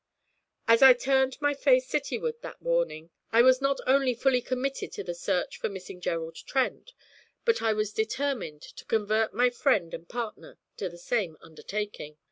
As 0.67 0.81
I 0.81 0.93
turned 0.93 1.39
my 1.41 1.53
face 1.53 1.85
cityward 1.87 2.41
that 2.41 2.59
morning 2.59 3.11
I 3.31 3.43
was 3.43 3.61
not 3.61 3.79
only 3.85 4.15
fully 4.15 4.41
committed 4.41 4.91
to 4.93 5.03
the 5.03 5.13
search 5.13 5.57
for 5.57 5.69
missing 5.69 6.01
Gerald 6.01 6.37
Trent, 6.47 6.93
but 7.45 7.61
I 7.61 7.73
was 7.73 7.93
determined 7.93 8.63
to 8.63 8.85
convert 8.85 9.31
my 9.31 9.51
friend 9.51 9.93
and 9.93 10.09
partner 10.09 10.57
to 10.77 10.89
the 10.89 10.97
same 10.97 11.37
undertaking. 11.39 12.17